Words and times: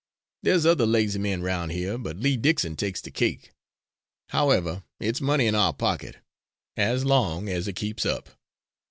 There's 0.41 0.65
other 0.65 0.87
lazy 0.87 1.19
men 1.19 1.43
roun' 1.43 1.69
here, 1.69 1.95
but 1.99 2.17
Lee 2.17 2.35
Dickson 2.35 2.75
takes 2.75 3.01
the 3.01 3.11
cake. 3.11 3.53
However, 4.29 4.81
it's 4.99 5.21
money 5.21 5.45
in 5.45 5.53
our 5.53 5.73
pocket, 5.73 6.17
as 6.75 7.05
long 7.05 7.47
as 7.47 7.67
it 7.67 7.75
keeps 7.75 8.03
up." 8.03 8.29